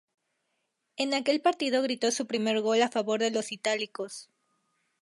[0.97, 4.31] En aquel partido gritó su primer gol a favor de los itálicos.